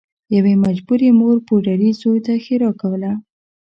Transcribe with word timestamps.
یوې 0.35 0.53
مجبورې 0.65 1.09
مور 1.19 1.37
پوډري 1.47 1.89
زوی 2.01 2.19
ته 2.25 2.33
ښیرا 2.43 2.71
کوله 2.81 3.11